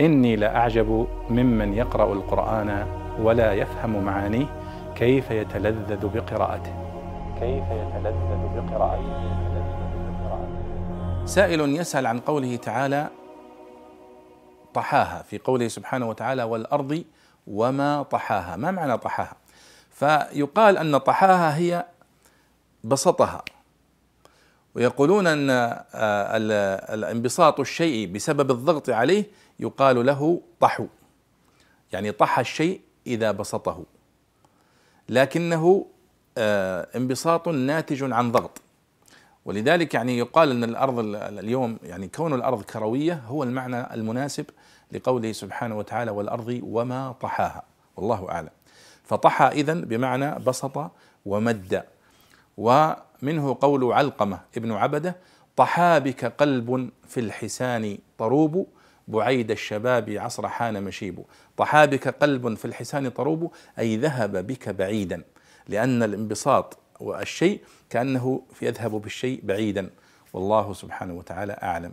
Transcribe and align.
إني 0.00 0.36
لأعجب 0.36 1.06
ممن 1.30 1.74
يقرأ 1.74 2.12
القرآن 2.12 2.86
ولا 3.20 3.52
يفهم 3.52 4.04
معانيه 4.04 4.46
كيف 4.96 5.30
يتلذذ 5.30 6.06
بقراءته. 6.08 6.74
كيف 7.40 7.64
يتلذذ 7.70 8.42
بقراءته. 8.56 9.38
سائل 11.26 11.60
يسأل 11.60 12.06
عن 12.06 12.18
قوله 12.18 12.56
تعالى 12.56 13.08
طحاها 14.74 15.22
في 15.22 15.38
قوله 15.38 15.68
سبحانه 15.68 16.08
وتعالى 16.08 16.42
والأرض 16.42 17.04
وما 17.46 18.02
طحاها. 18.02 18.56
ما 18.56 18.70
معنى 18.70 18.98
طحاها؟ 18.98 19.36
فيقال 19.90 20.78
أن 20.78 20.98
طحاها 20.98 21.56
هي 21.56 21.84
بسطها. 22.84 23.42
ويقولون 24.74 25.26
أن 25.26 25.50
الانبساط 26.94 27.60
الشيء 27.60 28.12
بسبب 28.12 28.50
الضغط 28.50 28.90
عليه 28.90 29.24
يقال 29.60 30.06
له 30.06 30.42
طحو. 30.60 30.86
يعني 31.92 32.12
طح 32.12 32.38
الشيء 32.38 32.80
إذا 33.06 33.30
بسطه. 33.30 33.84
لكنه 35.08 35.86
انبساط 36.96 37.48
ناتج 37.48 38.12
عن 38.12 38.32
ضغط. 38.32 38.60
ولذلك 39.44 39.94
يعني 39.94 40.18
يقال 40.18 40.50
أن 40.50 40.64
الأرض 40.64 40.98
اليوم 41.38 41.78
يعني 41.82 42.08
كون 42.08 42.34
الأرض 42.34 42.62
كروية 42.62 43.22
هو 43.26 43.42
المعنى 43.42 43.94
المناسب 43.94 44.44
لقوله 44.92 45.32
سبحانه 45.32 45.78
وتعالى 45.78 46.10
والأرض 46.10 46.60
وما 46.62 47.12
طحاها. 47.12 47.62
والله 47.96 48.30
أعلم. 48.30 48.50
فطحى 49.04 49.48
اذا 49.48 49.74
بمعنى 49.74 50.38
بسط 50.38 50.90
ومد. 51.26 51.84
ومنه 53.22 53.56
قول 53.60 53.92
علقمة 53.92 54.40
ابن 54.56 54.72
عبدة 54.72 55.16
طحا 55.56 55.98
بك 55.98 56.24
قلب 56.24 56.90
في 57.08 57.20
الحسان 57.20 57.98
طروب 58.18 58.66
بعيد 59.08 59.50
الشباب 59.50 60.10
عصر 60.10 60.48
حان 60.48 60.82
مشيب. 60.82 61.24
طحا 61.56 61.84
بك 61.84 62.08
قلب 62.08 62.54
في 62.54 62.64
الحسان 62.64 63.08
طروب 63.08 63.52
أي 63.78 63.96
ذهب 63.96 64.46
بك 64.46 64.68
بعيدا 64.68 65.22
لأن 65.68 66.02
الانبساط 66.02 66.78
والشيء 67.00 67.60
كأنه 67.90 68.42
يذهب 68.62 68.90
بالشيء 68.90 69.40
بعيدا. 69.44 69.90
والله 70.32 70.72
سبحانه 70.72 71.14
وتعالى 71.14 71.52
أعلم. 71.62 71.92